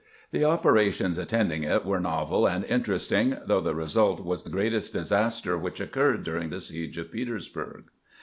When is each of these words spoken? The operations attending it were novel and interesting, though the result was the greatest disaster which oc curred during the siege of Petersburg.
The 0.31 0.43
operations 0.43 1.19
attending 1.19 1.61
it 1.63 1.85
were 1.85 1.99
novel 1.99 2.47
and 2.47 2.65
interesting, 2.65 3.37
though 3.45 3.61
the 3.61 3.75
result 3.75 4.19
was 4.25 4.43
the 4.43 4.49
greatest 4.49 4.93
disaster 4.93 5.55
which 5.59 5.79
oc 5.79 5.89
curred 5.89 6.23
during 6.23 6.49
the 6.49 6.59
siege 6.59 6.97
of 6.97 7.11
Petersburg. 7.11 7.83